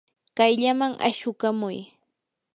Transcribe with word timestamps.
kayllaman 0.37 0.93
ashukamuy. 1.07 1.77